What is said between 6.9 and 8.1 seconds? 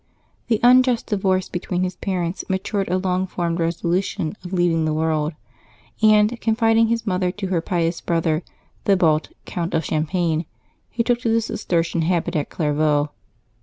mother to her pious